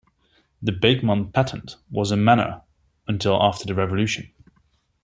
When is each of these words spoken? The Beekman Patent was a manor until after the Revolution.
The 0.63 0.71
Beekman 0.71 1.31
Patent 1.31 1.75
was 1.91 2.09
a 2.09 2.17
manor 2.17 2.63
until 3.07 3.39
after 3.39 3.65
the 3.67 3.75
Revolution. 3.75 4.31